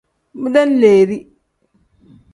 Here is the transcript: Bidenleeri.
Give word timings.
Bidenleeri. 0.41 1.17